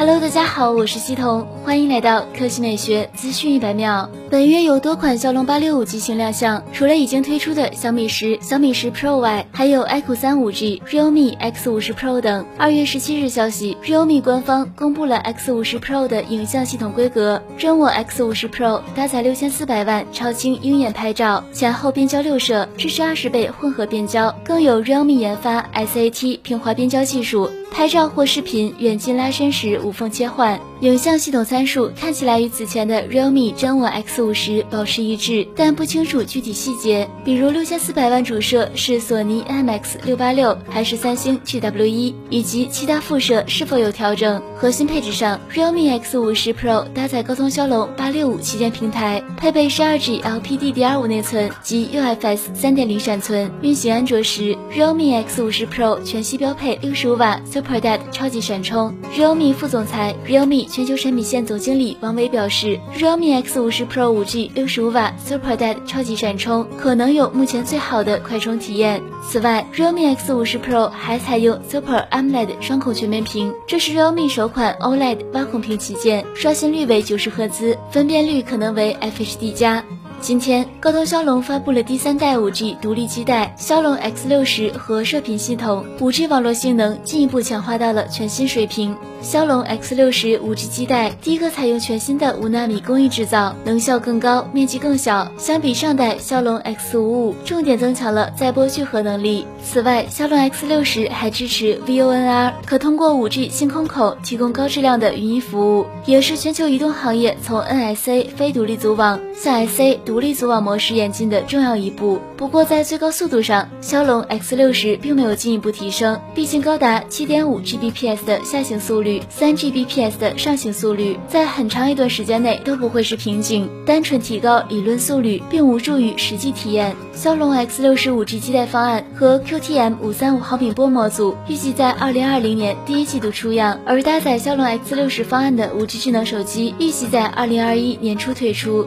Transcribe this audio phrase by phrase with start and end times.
[0.00, 4.08] Hello，大家好，我是西彤，欢迎来到科技美学资讯一百秒。
[4.30, 12.46] 本月有多款骁龙八六五机型亮相，除了已经推出的小米十、小米十 Pro 外，还有 iQOO 三五 G、Realme X 五十 Pro 等。
[12.56, 27.50] 二月十七日消息，Realme 官方公布了 X 五十 Pro 的影像系统规格，真我 X 五十 Pro 搭载六千四百万超清鹰眼拍照，前后变焦六摄，支持二十倍混合变焦，更有 Realme 研发 SAT 平滑变焦技术。
[27.70, 44.40] 拍照或视频远近拉伸时无缝切换，影像系统参数看起来与此前的 Realme 真我 X 五十保持一致，但不清楚具体细节，比如六千四百万主摄是索尼 IMX 六八六还是三星 GW 一，以及其他副摄是否有调整。
[44.56, 57.38] 核心配置上，Realme X 五十 Pro 搭载高通骁龙八六五旗舰平台，配备十二 G LPDDR5 内存及 UFS 三点零闪存，运行安卓时，Realme X 五十 Pro 全系标配六十五瓦。
[57.44, 69.02] Super DAD 超级闪充，Realme 副总裁、Realme 全球产品线总经理王伟表示，Realme X 五十 Pro 五 G 六十五瓦 Super DAD 超级闪充可能有目前最好的快充体验。
[69.28, 79.84] 此外，Realme X 五十 Pro 还采用 Super AMOLED 双孔全面屏，这是 Realme 首款 OLED 挖孔屏旗舰，刷新率为九十赫兹，分辨率可能为 FHD 加。
[80.20, 88.94] 今天，高通骁龙发布了第三代 5G 独立基带骁龙 X 六十和射频系统，5G 网络性能进一步强化到了全新水平。
[89.22, 95.26] 骁龙 X 六十 5G 基带第一个采用全新的五纳米工艺制造，能效更高，面积更小。
[95.38, 99.46] 相比上代骁龙 X 五五，重点增强了载波聚合能力。
[99.64, 112.20] 此外，骁龙 X 六十还支持 VoNR，可通过 5G 星空口提供高质量的语音服务，也是全球移动行业从 NSA 非独立组网向 SA 独立组网模式演进的重要一步。
[112.36, 119.22] 不过，在最高速度上，骁龙 X 六十并没有进一步提升，毕竟高达7.5 Gbps 的下行速率。
[119.30, 123.66] 三 Gbps 的上行速率，在很长一段时间内都不会是瓶颈。
[123.86, 126.94] 单纯提高理论速率，并无助于实际体验。
[127.14, 138.86] 骁龙 X 六十五 G 基带方案和 QTM 五三五毫米波模组预计在二零二零年第一季度出样，而搭载骁龙 X 六十方案的五 G 智能手机预计在二零二一年初推出。